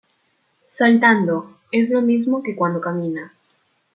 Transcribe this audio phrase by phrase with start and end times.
[0.67, 3.31] Saltando: Es lo mismo que cuando camina.